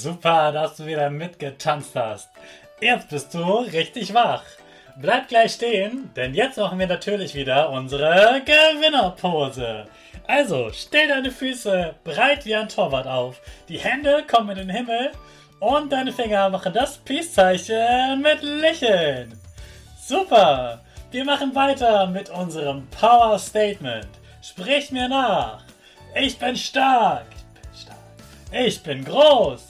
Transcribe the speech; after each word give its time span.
Super, 0.00 0.50
dass 0.50 0.76
du 0.76 0.86
wieder 0.86 1.10
mitgetanzt 1.10 1.94
hast. 1.94 2.30
Jetzt 2.80 3.10
bist 3.10 3.34
du 3.34 3.44
richtig 3.44 4.14
wach. 4.14 4.44
Bleib 4.96 5.28
gleich 5.28 5.52
stehen, 5.52 6.10
denn 6.16 6.32
jetzt 6.34 6.56
machen 6.56 6.78
wir 6.78 6.86
natürlich 6.86 7.34
wieder 7.34 7.68
unsere 7.68 8.40
Gewinnerpose. 8.42 9.84
Also, 10.26 10.70
stell 10.72 11.08
deine 11.08 11.30
Füße 11.30 11.94
breit 12.02 12.46
wie 12.46 12.54
ein 12.54 12.70
Torwart 12.70 13.06
auf. 13.06 13.42
Die 13.68 13.78
Hände 13.78 14.24
kommen 14.26 14.56
in 14.56 14.68
den 14.68 14.74
Himmel 14.74 15.12
und 15.58 15.92
deine 15.92 16.12
Finger 16.12 16.48
machen 16.48 16.72
das 16.72 16.96
Peace-Zeichen 16.96 18.22
mit 18.22 18.40
Lächeln. 18.40 19.38
Super! 20.02 20.80
Wir 21.10 21.26
machen 21.26 21.54
weiter 21.54 22.06
mit 22.06 22.30
unserem 22.30 22.86
Power 22.88 23.38
Statement. 23.38 24.08
Sprich 24.40 24.92
mir 24.92 25.10
nach. 25.10 25.62
Ich 26.14 26.38
bin 26.38 26.56
stark. 26.56 27.26
Ich 27.34 27.60
bin 27.60 27.80
stark. 27.82 27.98
Ich 28.50 28.82
bin 28.82 29.04
groß. 29.04 29.69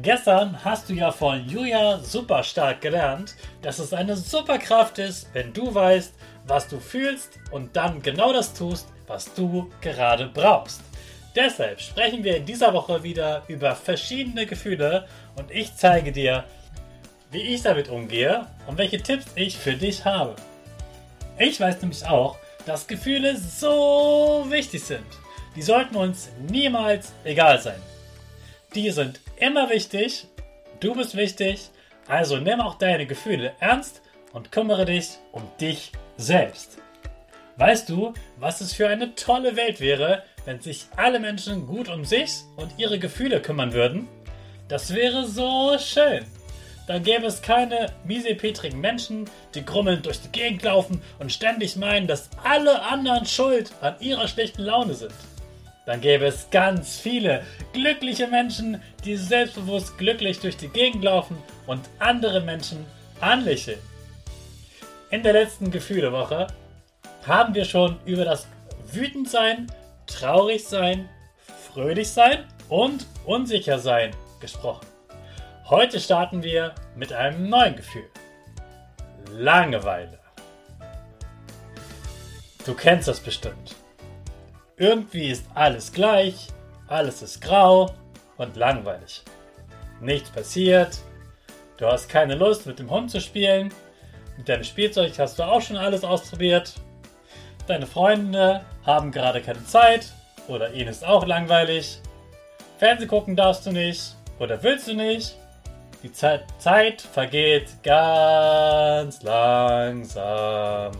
Gestern 0.00 0.64
hast 0.64 0.88
du 0.88 0.94
ja 0.94 1.12
von 1.12 1.46
Julia 1.46 1.98
super 1.98 2.42
stark 2.42 2.80
gelernt, 2.80 3.34
dass 3.60 3.78
es 3.78 3.92
eine 3.92 4.16
Superkraft 4.16 4.98
ist, 4.98 5.28
wenn 5.34 5.52
du 5.52 5.74
weißt, 5.74 6.14
was 6.46 6.66
du 6.66 6.80
fühlst 6.80 7.38
und 7.50 7.76
dann 7.76 8.00
genau 8.00 8.32
das 8.32 8.54
tust, 8.54 8.88
was 9.06 9.34
du 9.34 9.70
gerade 9.82 10.30
brauchst. 10.32 10.80
Deshalb 11.36 11.78
sprechen 11.78 12.24
wir 12.24 12.38
in 12.38 12.46
dieser 12.46 12.72
Woche 12.72 13.02
wieder 13.02 13.42
über 13.48 13.76
verschiedene 13.76 14.46
Gefühle 14.46 15.06
und 15.36 15.50
ich 15.50 15.76
zeige 15.76 16.10
dir, 16.10 16.44
wie 17.30 17.42
ich 17.42 17.62
damit 17.62 17.90
umgehe 17.90 18.46
und 18.66 18.78
welche 18.78 19.02
Tipps 19.02 19.26
ich 19.34 19.58
für 19.58 19.74
dich 19.74 20.06
habe. 20.06 20.36
Ich 21.38 21.60
weiß 21.60 21.82
nämlich 21.82 22.06
auch, 22.06 22.38
dass 22.64 22.86
Gefühle 22.86 23.36
so 23.36 24.46
wichtig 24.48 24.84
sind. 24.84 25.06
Die 25.54 25.62
sollten 25.62 25.96
uns 25.96 26.30
niemals 26.48 27.12
egal 27.24 27.60
sein. 27.60 27.80
Die 28.74 28.90
sind 28.90 29.20
immer 29.36 29.68
wichtig. 29.68 30.26
Du 30.80 30.94
bist 30.94 31.14
wichtig. 31.14 31.68
Also 32.08 32.38
nimm 32.38 32.60
auch 32.62 32.76
deine 32.76 33.06
Gefühle 33.06 33.52
ernst 33.60 34.00
und 34.32 34.50
kümmere 34.50 34.86
dich 34.86 35.18
um 35.30 35.42
dich 35.60 35.92
selbst. 36.16 36.78
Weißt 37.58 37.90
du, 37.90 38.14
was 38.38 38.62
es 38.62 38.72
für 38.72 38.88
eine 38.88 39.14
tolle 39.14 39.56
Welt 39.56 39.80
wäre, 39.80 40.22
wenn 40.46 40.60
sich 40.60 40.86
alle 40.96 41.20
Menschen 41.20 41.66
gut 41.66 41.90
um 41.90 42.06
sich 42.06 42.32
und 42.56 42.72
ihre 42.78 42.98
Gefühle 42.98 43.42
kümmern 43.42 43.74
würden? 43.74 44.08
Das 44.68 44.94
wäre 44.94 45.26
so 45.26 45.76
schön. 45.78 46.24
Dann 46.86 47.02
gäbe 47.02 47.26
es 47.26 47.42
keine 47.42 47.92
miesepetrigen 48.04 48.80
Menschen, 48.80 49.28
die 49.54 49.64
grummelnd 49.64 50.06
durch 50.06 50.20
die 50.22 50.32
Gegend 50.32 50.62
laufen 50.62 51.02
und 51.18 51.30
ständig 51.30 51.76
meinen, 51.76 52.06
dass 52.06 52.30
alle 52.42 52.82
anderen 52.82 53.26
schuld 53.26 53.70
an 53.82 53.96
ihrer 54.00 54.26
schlechten 54.28 54.62
Laune 54.62 54.94
sind 54.94 55.12
dann 55.84 56.00
gäbe 56.00 56.26
es 56.26 56.48
ganz 56.50 56.98
viele 56.98 57.44
glückliche 57.72 58.28
Menschen, 58.28 58.80
die 59.04 59.16
selbstbewusst 59.16 59.98
glücklich 59.98 60.40
durch 60.40 60.56
die 60.56 60.68
Gegend 60.68 61.02
laufen 61.04 61.36
und 61.66 61.80
andere 61.98 62.40
Menschen 62.40 62.86
anlächeln. 63.20 63.80
In 65.10 65.22
der 65.22 65.32
letzten 65.32 65.70
Gefühlewoche 65.70 66.46
haben 67.26 67.54
wir 67.54 67.64
schon 67.64 67.98
über 68.06 68.24
das 68.24 68.46
Wütendsein, 68.92 69.66
Traurigsein, 70.06 71.08
Fröhlichsein 71.72 72.44
und 72.68 73.06
Unsichersein 73.24 74.14
gesprochen. 74.40 74.86
Heute 75.68 76.00
starten 76.00 76.42
wir 76.42 76.74
mit 76.96 77.12
einem 77.12 77.48
neuen 77.48 77.76
Gefühl. 77.76 78.08
Langeweile. 79.30 80.18
Du 82.66 82.74
kennst 82.74 83.08
das 83.08 83.20
bestimmt. 83.20 83.81
Irgendwie 84.82 85.28
ist 85.28 85.46
alles 85.54 85.92
gleich, 85.92 86.48
alles 86.88 87.22
ist 87.22 87.40
grau 87.40 87.94
und 88.36 88.56
langweilig. 88.56 89.22
Nichts 90.00 90.28
passiert, 90.28 90.98
du 91.76 91.86
hast 91.86 92.08
keine 92.08 92.34
Lust 92.34 92.66
mit 92.66 92.80
dem 92.80 92.90
Hund 92.90 93.08
zu 93.08 93.20
spielen, 93.20 93.72
mit 94.36 94.48
deinem 94.48 94.64
Spielzeug 94.64 95.16
hast 95.20 95.38
du 95.38 95.44
auch 95.44 95.62
schon 95.62 95.76
alles 95.76 96.02
ausprobiert, 96.02 96.74
deine 97.68 97.86
Freunde 97.86 98.62
haben 98.84 99.12
gerade 99.12 99.40
keine 99.40 99.64
Zeit 99.66 100.08
oder 100.48 100.72
ihnen 100.72 100.88
ist 100.88 101.06
auch 101.06 101.24
langweilig, 101.28 102.00
Fernseh 102.78 103.06
gucken 103.06 103.36
darfst 103.36 103.64
du 103.64 103.70
nicht 103.70 104.16
oder 104.40 104.60
willst 104.64 104.88
du 104.88 104.94
nicht, 104.94 105.36
die 106.02 106.10
Zeit, 106.10 106.42
Zeit 106.58 107.02
vergeht 107.02 107.68
ganz 107.84 109.22
langsam. 109.22 110.90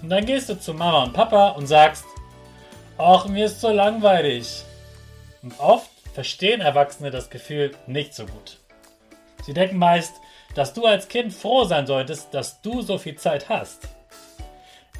Und 0.00 0.08
dann 0.08 0.24
gehst 0.24 0.48
du 0.48 0.58
zu 0.58 0.72
Mama 0.72 1.02
und 1.02 1.12
Papa 1.12 1.50
und 1.50 1.66
sagst, 1.66 2.06
Ach, 2.98 3.26
mir 3.26 3.46
ist 3.46 3.60
so 3.60 3.70
langweilig. 3.70 4.64
Und 5.42 5.58
oft 5.58 5.90
verstehen 6.12 6.60
Erwachsene 6.60 7.10
das 7.10 7.30
Gefühl 7.30 7.72
nicht 7.86 8.14
so 8.14 8.26
gut. 8.26 8.58
Sie 9.44 9.54
denken 9.54 9.78
meist, 9.78 10.12
dass 10.54 10.74
du 10.74 10.84
als 10.84 11.08
Kind 11.08 11.32
froh 11.32 11.64
sein 11.64 11.86
solltest, 11.86 12.34
dass 12.34 12.60
du 12.60 12.82
so 12.82 12.98
viel 12.98 13.16
Zeit 13.16 13.48
hast. 13.48 13.88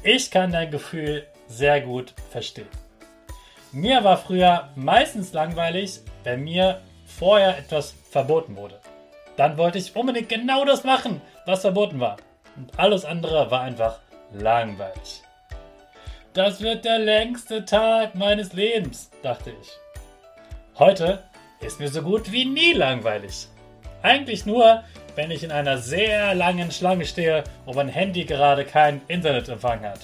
Ich 0.03 0.31
kann 0.31 0.51
dein 0.51 0.71
Gefühl 0.71 1.27
sehr 1.47 1.81
gut 1.81 2.13
verstehen. 2.31 2.67
Mir 3.71 4.03
war 4.03 4.17
früher 4.17 4.69
meistens 4.75 5.31
langweilig, 5.33 6.01
wenn 6.23 6.43
mir 6.43 6.81
vorher 7.05 7.57
etwas 7.57 7.93
verboten 8.09 8.55
wurde. 8.55 8.79
Dann 9.37 9.57
wollte 9.57 9.77
ich 9.77 9.95
unbedingt 9.95 10.29
genau 10.29 10.65
das 10.65 10.83
machen, 10.83 11.21
was 11.45 11.61
verboten 11.61 11.99
war. 11.99 12.17
Und 12.55 12.77
alles 12.77 13.05
andere 13.05 13.49
war 13.49 13.61
einfach 13.61 13.99
langweilig. 14.31 15.23
Das 16.33 16.61
wird 16.61 16.83
der 16.83 16.97
längste 16.97 17.63
Tag 17.63 18.15
meines 18.15 18.53
Lebens, 18.53 19.11
dachte 19.21 19.51
ich. 19.51 19.69
Heute 20.79 21.19
ist 21.59 21.79
mir 21.79 21.89
so 21.89 22.01
gut 22.01 22.31
wie 22.31 22.45
nie 22.45 22.73
langweilig. 22.73 23.45
Eigentlich 24.01 24.43
nur, 24.43 24.83
wenn 25.13 25.29
ich 25.29 25.43
in 25.43 25.51
einer 25.51 25.77
sehr 25.77 26.33
langen 26.33 26.71
Schlange 26.71 27.05
stehe 27.05 27.43
und 27.67 27.75
mein 27.75 27.87
Handy 27.87 28.25
gerade 28.25 28.65
keinen 28.65 29.01
Internetempfang 29.07 29.81
hat. 29.81 29.99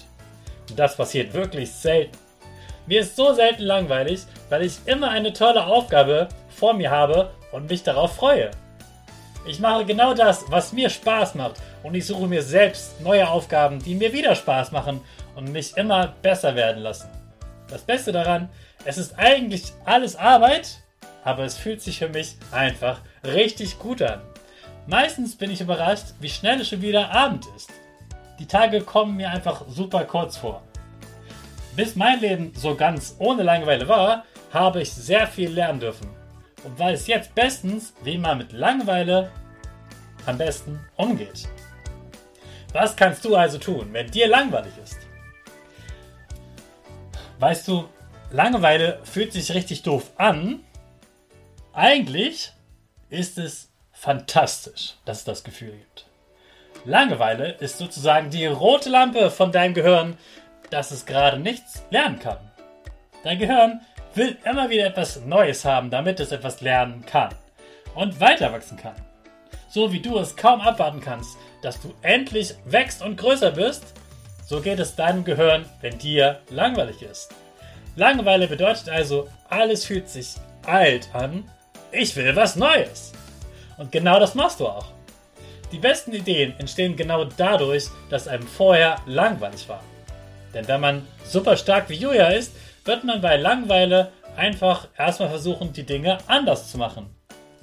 Und 0.69 0.77
das 0.77 0.95
passiert 0.95 1.33
wirklich 1.33 1.71
selten. 1.71 2.15
Mir 2.85 2.99
ist 2.99 3.15
so 3.15 3.33
selten 3.33 3.63
langweilig, 3.63 4.21
weil 4.49 4.61
ich 4.61 4.77
immer 4.85 5.09
eine 5.09 5.33
tolle 5.33 5.65
Aufgabe 5.65 6.29
vor 6.49 6.75
mir 6.75 6.91
habe 6.91 7.31
und 7.51 7.71
mich 7.71 7.81
darauf 7.81 8.15
freue. 8.15 8.51
Ich 9.47 9.59
mache 9.59 9.83
genau 9.83 10.13
das, 10.13 10.45
was 10.51 10.73
mir 10.73 10.91
Spaß 10.91 11.33
macht 11.33 11.55
und 11.81 11.95
ich 11.95 12.05
suche 12.05 12.27
mir 12.27 12.43
selbst 12.43 13.01
neue 13.01 13.27
Aufgaben, 13.27 13.79
die 13.81 13.95
mir 13.95 14.13
wieder 14.13 14.35
Spaß 14.35 14.71
machen 14.71 15.01
und 15.35 15.51
mich 15.51 15.77
immer 15.77 16.15
besser 16.21 16.55
werden 16.55 16.83
lassen. 16.83 17.09
Das 17.69 17.81
Beste 17.81 18.11
daran, 18.11 18.49
es 18.85 18.97
ist 18.97 19.17
eigentlich 19.17 19.73
alles 19.85 20.15
Arbeit, 20.15 20.79
aber 21.23 21.43
es 21.43 21.57
fühlt 21.57 21.81
sich 21.81 21.99
für 21.99 22.09
mich 22.09 22.37
einfach 22.51 23.01
richtig 23.23 23.79
gut 23.79 24.01
an. 24.01 24.21
Meistens 24.87 25.35
bin 25.35 25.51
ich 25.51 25.61
überrascht, 25.61 26.07
wie 26.19 26.29
schnell 26.29 26.61
es 26.61 26.69
schon 26.69 26.81
wieder 26.81 27.11
Abend 27.11 27.45
ist. 27.55 27.71
Die 28.39 28.47
Tage 28.47 28.81
kommen 28.81 29.17
mir 29.17 29.29
einfach 29.29 29.65
super 29.67 30.05
kurz 30.05 30.37
vor. 30.37 30.63
Bis 31.75 31.95
mein 31.95 32.19
Leben 32.21 32.53
so 32.55 32.75
ganz 32.75 33.15
ohne 33.19 33.43
Langeweile 33.43 33.87
war, 33.87 34.23
habe 34.51 34.81
ich 34.81 34.91
sehr 34.91 35.27
viel 35.27 35.51
lernen 35.51 35.79
dürfen 35.79 36.09
und 36.63 36.79
weiß 36.79 37.07
jetzt 37.07 37.35
bestens, 37.35 37.93
wie 38.03 38.17
man 38.17 38.37
mit 38.37 38.51
Langeweile 38.51 39.31
am 40.25 40.37
besten 40.37 40.79
umgeht. 40.95 41.47
Was 42.73 42.95
kannst 42.95 43.25
du 43.25 43.35
also 43.35 43.57
tun, 43.57 43.89
wenn 43.91 44.09
dir 44.09 44.27
langweilig 44.27 44.73
ist? 44.83 45.08
Weißt 47.39 47.67
du, 47.69 47.87
Langeweile 48.31 48.99
fühlt 49.03 49.31
sich 49.31 49.53
richtig 49.53 49.81
doof 49.81 50.11
an. 50.17 50.59
Eigentlich 51.73 52.51
ist 53.09 53.37
es 53.37 53.71
fantastisch, 53.93 54.95
dass 55.05 55.19
es 55.19 55.23
das 55.23 55.43
Gefühl 55.43 55.71
gibt. 55.71 56.05
Langeweile 56.85 57.53
ist 57.53 57.77
sozusagen 57.77 58.29
die 58.29 58.45
rote 58.45 58.89
Lampe 58.89 59.31
von 59.31 59.51
deinem 59.51 59.73
Gehirn, 59.73 60.17
dass 60.69 60.91
es 60.91 61.05
gerade 61.05 61.39
nichts 61.39 61.81
lernen 61.89 62.19
kann. 62.19 62.39
Dein 63.23 63.39
Gehirn 63.39 63.81
will 64.15 64.37
immer 64.43 64.69
wieder 64.69 64.85
etwas 64.85 65.21
Neues 65.21 65.63
haben, 65.63 65.89
damit 65.89 66.19
es 66.19 66.31
etwas 66.31 66.61
lernen 66.61 67.05
kann 67.05 67.33
und 67.95 68.19
weiter 68.19 68.51
wachsen 68.51 68.77
kann. 68.77 68.95
So 69.69 69.93
wie 69.93 70.01
du 70.01 70.17
es 70.17 70.35
kaum 70.35 70.61
abwarten 70.61 71.01
kannst, 71.01 71.37
dass 71.61 71.81
du 71.81 71.93
endlich 72.01 72.55
wächst 72.65 73.01
und 73.01 73.17
größer 73.17 73.51
bist, 73.51 73.93
so 74.49 74.61
geht 74.61 74.79
es 74.79 74.95
deinem 74.95 75.23
Gehirn, 75.23 75.65
wenn 75.79 75.99
dir 75.99 76.39
langweilig 76.49 77.03
ist. 77.03 77.29
Langeweile 77.95 78.47
bedeutet 78.47 78.89
also, 78.89 79.27
alles 79.47 79.85
fühlt 79.85 80.09
sich 80.09 80.37
alt 80.65 81.07
an. 81.13 81.43
Ich 81.91 82.15
will 82.15 82.35
was 82.35 82.55
Neues. 82.55 83.13
Und 83.77 83.91
genau 83.91 84.19
das 84.19 84.33
machst 84.33 84.59
du 84.59 84.67
auch. 84.67 84.87
Die 85.71 85.77
besten 85.77 86.13
Ideen 86.13 86.55
entstehen 86.57 86.95
genau 86.95 87.25
dadurch, 87.25 87.89
dass 88.09 88.27
einem 88.27 88.47
vorher 88.47 88.95
langweilig 89.05 89.69
war. 89.69 89.83
Denn 90.51 90.67
wenn 90.67 90.81
man 90.81 91.07
super 91.23 91.55
stark 91.55 91.87
wie 91.89 91.97
Julia 91.97 92.29
ist, 92.29 92.51
wird 92.85 93.03
man 93.03 93.21
bei 93.21 93.37
Langeweile 93.37 94.11
einfach 94.35 94.87
erstmal 94.97 95.29
versuchen, 95.29 95.73
die 95.73 95.85
Dinge 95.85 96.17
anders 96.25 96.71
zu 96.71 96.79
machen. 96.79 97.15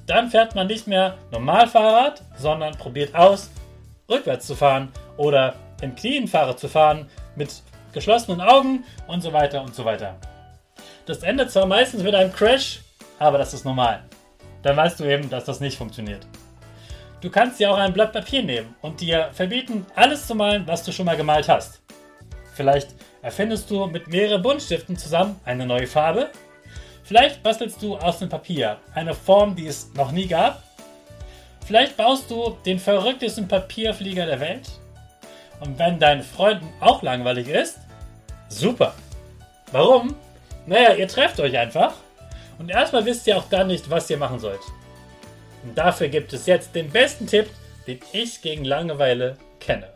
Dann 0.07 0.31
fährt 0.31 0.55
man 0.55 0.69
nicht 0.69 0.87
mehr 0.87 1.19
normal 1.33 1.67
Fahrrad, 1.67 2.23
sondern 2.37 2.79
probiert 2.79 3.13
aus, 3.13 3.51
rückwärts 4.09 4.47
zu 4.47 4.55
fahren 4.55 4.93
oder 5.17 5.57
im 5.81 5.95
Knienfahrer 5.95 6.57
zu 6.57 6.69
fahren 6.69 7.09
mit 7.35 7.51
geschlossenen 7.93 8.41
Augen 8.41 8.85
und 9.07 9.23
so 9.23 9.33
weiter 9.33 9.63
und 9.63 9.75
so 9.75 9.85
weiter. 9.85 10.17
Das 11.07 11.23
endet 11.23 11.51
zwar 11.51 11.67
meistens 11.67 12.03
mit 12.03 12.15
einem 12.15 12.33
Crash, 12.33 12.81
aber 13.19 13.39
das 13.39 13.55
ist 13.55 13.65
normal. 13.65 14.03
Dann 14.63 14.77
weißt 14.77 15.01
du 15.01 15.05
eben, 15.05 15.31
dass 15.31 15.45
das 15.45 15.61
nicht 15.61 15.79
funktioniert. 15.79 16.27
Du 17.21 17.31
kannst 17.31 17.59
dir 17.59 17.71
auch 17.71 17.79
ein 17.79 17.93
Blatt 17.93 18.13
Papier 18.13 18.43
nehmen 18.43 18.75
und 18.83 19.01
dir 19.01 19.31
verbieten, 19.33 19.87
alles 19.95 20.27
zu 20.27 20.35
malen, 20.35 20.67
was 20.67 20.83
du 20.83 20.93
schon 20.93 21.07
mal 21.07 21.17
gemalt 21.17 21.49
hast. 21.49 21.81
Vielleicht 22.55 22.89
erfindest 23.23 23.71
du 23.71 23.87
mit 23.87 24.09
mehreren 24.09 24.43
Buntstiften 24.43 24.97
zusammen 24.97 25.41
eine 25.45 25.67
neue 25.67 25.87
Farbe. 25.87 26.31
Vielleicht 27.05 27.43
bastelst 27.43 27.81
du 27.83 27.97
aus 27.97 28.19
dem 28.19 28.29
Papier 28.29 28.79
eine 28.95 29.15
Form, 29.15 29.55
die 29.55 29.67
es 29.67 29.93
noch 29.95 30.13
nie 30.13 30.27
gab. 30.27 30.63
Vielleicht 31.65 31.97
baust 31.97 32.31
du 32.31 32.57
den 32.65 32.79
verrücktesten 32.79 33.49
Papierflieger 33.49 34.27
der 34.27 34.41
Welt. 34.41 34.69
Und 35.61 35.79
wenn 35.79 35.99
deinen 35.99 36.23
Freunden 36.23 36.69
auch 36.81 37.03
langweilig 37.03 37.49
ist, 37.49 37.79
super. 38.49 38.95
Warum? 39.73 40.15
Naja, 40.67 40.95
ihr 40.95 41.09
trefft 41.09 41.41
euch 41.41 41.57
einfach 41.57 41.95
und 42.59 42.71
erstmal 42.71 43.05
wisst 43.05 43.27
ihr 43.27 43.37
auch 43.37 43.49
dann 43.49 43.69
nicht, 43.69 43.91
was 43.91 44.11
ihr 44.11 44.19
machen 44.19 44.39
sollt. 44.39 44.61
Und 45.63 45.77
dafür 45.77 46.09
gibt 46.09 46.33
es 46.33 46.47
jetzt 46.47 46.75
den 46.75 46.91
besten 46.91 47.27
Tipp, 47.27 47.49
den 47.87 48.01
ich 48.13 48.43
gegen 48.43 48.65
Langeweile 48.65 49.37
kenne. 49.61 49.89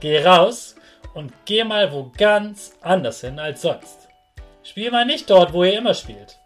Geh 0.00 0.24
raus 0.24 0.76
und 1.14 1.32
geh 1.44 1.64
mal 1.64 1.92
wo 1.92 2.10
ganz 2.16 2.72
anders 2.80 3.20
hin 3.20 3.38
als 3.38 3.62
sonst. 3.62 4.08
Spiel 4.62 4.90
mal 4.90 5.04
nicht 5.04 5.28
dort, 5.28 5.52
wo 5.52 5.64
ihr 5.64 5.76
immer 5.76 5.94
spielt. 5.94 6.38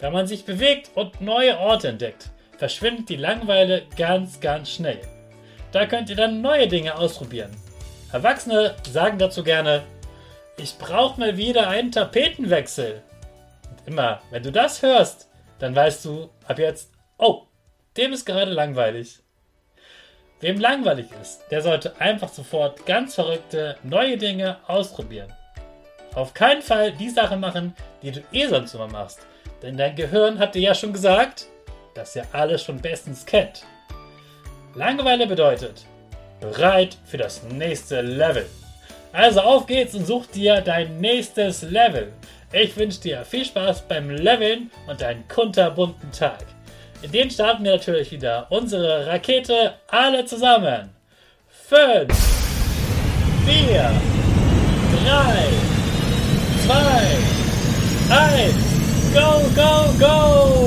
Wenn 0.00 0.12
man 0.12 0.26
sich 0.26 0.44
bewegt 0.44 0.90
und 0.94 1.20
neue 1.20 1.58
Orte 1.58 1.88
entdeckt, 1.88 2.30
verschwindet 2.56 3.08
die 3.08 3.16
Langeweile 3.16 3.82
ganz, 3.96 4.40
ganz 4.40 4.70
schnell. 4.70 5.00
Da 5.72 5.86
könnt 5.86 6.10
ihr 6.10 6.16
dann 6.16 6.40
neue 6.40 6.68
Dinge 6.68 6.96
ausprobieren. 6.96 7.50
Erwachsene 8.12 8.74
sagen 8.90 9.18
dazu 9.18 9.44
gerne, 9.44 9.82
ich 10.56 10.78
brauche 10.78 11.20
mal 11.20 11.36
wieder 11.36 11.68
einen 11.68 11.92
Tapetenwechsel. 11.92 13.02
Und 13.70 13.86
immer, 13.86 14.20
wenn 14.30 14.42
du 14.42 14.50
das 14.50 14.82
hörst, 14.82 15.28
dann 15.58 15.74
weißt 15.74 16.04
du 16.04 16.30
ab 16.46 16.58
jetzt, 16.58 16.90
oh, 17.18 17.42
dem 17.96 18.12
ist 18.12 18.24
gerade 18.24 18.52
langweilig. 18.52 19.20
Wem 20.40 20.58
langweilig 20.58 21.06
ist, 21.20 21.42
der 21.50 21.62
sollte 21.62 22.00
einfach 22.00 22.28
sofort 22.28 22.86
ganz 22.86 23.16
verrückte 23.16 23.76
neue 23.82 24.16
Dinge 24.16 24.58
ausprobieren. 24.68 25.32
Auf 26.14 26.32
keinen 26.32 26.62
Fall 26.62 26.92
die 26.92 27.10
Sachen 27.10 27.40
machen, 27.40 27.74
die 28.02 28.12
du 28.12 28.22
eh 28.32 28.46
sonst 28.46 28.74
immer 28.74 28.88
machst. 28.88 29.20
Denn 29.62 29.76
dein 29.76 29.96
Gehirn 29.96 30.38
hat 30.38 30.54
dir 30.54 30.62
ja 30.62 30.74
schon 30.74 30.92
gesagt, 30.92 31.46
dass 31.94 32.14
er 32.16 32.26
alles 32.32 32.62
schon 32.62 32.80
bestens 32.80 33.26
kennt. 33.26 33.64
Langeweile 34.78 35.26
bedeutet, 35.26 35.86
bereit 36.40 36.96
für 37.04 37.16
das 37.16 37.42
nächste 37.42 38.00
Level. 38.00 38.46
Also 39.12 39.40
auf 39.40 39.66
geht's 39.66 39.92
und 39.96 40.06
such 40.06 40.26
dir 40.26 40.60
dein 40.60 40.98
nächstes 40.98 41.62
Level. 41.62 42.12
Ich 42.52 42.76
wünsche 42.76 43.00
dir 43.00 43.24
viel 43.24 43.44
Spaß 43.44 43.88
beim 43.88 44.08
Leveln 44.08 44.70
und 44.86 45.02
einen 45.02 45.26
kunterbunten 45.26 46.12
Tag. 46.12 46.44
In 47.02 47.10
den 47.10 47.28
starten 47.28 47.64
wir 47.64 47.72
natürlich 47.72 48.12
wieder 48.12 48.46
unsere 48.50 49.08
Rakete 49.08 49.74
alle 49.88 50.24
zusammen. 50.26 50.90
5, 51.68 52.08
4, 53.46 53.90
3, 55.04 55.48
2, 56.66 56.76
1, 58.14 58.54
go, 59.12 59.42
go, 59.56 59.98
go! 59.98 60.57